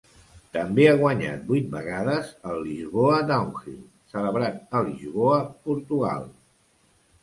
També 0.55 0.87
ha 0.91 0.95
guanyat 1.01 1.43
vuit 1.51 1.67
vegades 1.75 2.33
el 2.53 2.59
Lisboa 2.71 3.21
Downhill, 3.35 3.79
celebrat 4.17 4.77
a 4.77 4.85
Lisboa, 4.93 5.41
Portugal. 5.71 6.31